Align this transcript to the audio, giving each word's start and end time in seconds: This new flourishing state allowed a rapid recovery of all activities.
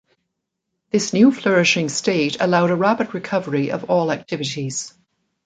This 0.89 1.13
new 1.13 1.31
flourishing 1.31 1.87
state 1.87 2.37
allowed 2.41 2.71
a 2.71 2.75
rapid 2.75 3.13
recovery 3.13 3.69
of 3.69 3.83
all 3.91 4.11
activities. 4.11 4.95